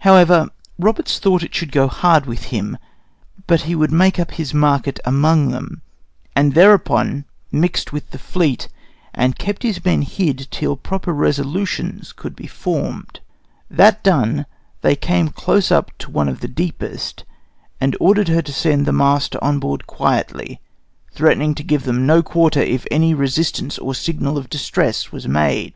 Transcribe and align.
However, 0.00 0.48
Roberts 0.80 1.20
thought 1.20 1.44
it 1.44 1.54
should 1.54 1.70
go 1.70 1.86
hard 1.86 2.26
with 2.26 2.46
him, 2.46 2.76
but 3.46 3.60
he 3.60 3.76
would 3.76 3.92
make 3.92 4.18
up 4.18 4.32
his 4.32 4.52
market 4.52 4.98
among 5.04 5.50
them, 5.50 5.80
and 6.34 6.54
thereupon 6.54 7.24
mixed 7.52 7.92
with 7.92 8.10
the 8.10 8.18
fleet, 8.18 8.66
and 9.14 9.38
kept 9.38 9.62
his 9.62 9.84
men 9.84 10.02
hid 10.02 10.48
till 10.50 10.74
proper 10.76 11.12
resolutions 11.12 12.12
could 12.12 12.34
be 12.34 12.48
formed. 12.48 13.20
That 13.70 14.02
done, 14.02 14.44
they 14.80 14.96
came 14.96 15.28
close 15.28 15.70
up 15.70 15.92
to 15.98 16.10
one 16.10 16.28
of 16.28 16.40
the 16.40 16.48
deepest, 16.48 17.22
and 17.80 17.96
ordered 18.00 18.26
her 18.26 18.42
to 18.42 18.52
send 18.52 18.86
the 18.86 18.92
master 18.92 19.38
on 19.40 19.60
board 19.60 19.86
quietly, 19.86 20.60
threatening 21.12 21.54
to 21.54 21.62
give 21.62 21.84
them 21.84 22.04
no 22.06 22.24
quarter 22.24 22.58
if 22.58 22.88
any 22.90 23.14
resistance 23.14 23.78
or 23.78 23.94
signal 23.94 24.36
of 24.36 24.50
distress 24.50 25.12
was 25.12 25.28
made. 25.28 25.74